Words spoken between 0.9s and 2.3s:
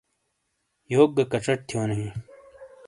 یوک گہ کچٹ تھیونو ہیں۔